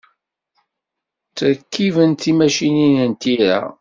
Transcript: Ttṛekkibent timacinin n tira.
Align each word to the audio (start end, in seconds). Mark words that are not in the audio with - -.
Ttṛekkibent 1.29 2.19
timacinin 2.23 2.95
n 3.11 3.13
tira. 3.21 3.59